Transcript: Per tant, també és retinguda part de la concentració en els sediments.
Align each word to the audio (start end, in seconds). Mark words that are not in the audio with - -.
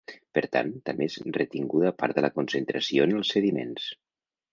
Per 0.35 0.41
tant, 0.55 0.69
també 0.89 1.07
és 1.09 1.17
retinguda 1.35 1.91
part 1.99 2.17
de 2.19 2.23
la 2.27 2.31
concentració 2.39 3.07
en 3.09 3.15
els 3.21 3.33
sediments. 3.37 3.87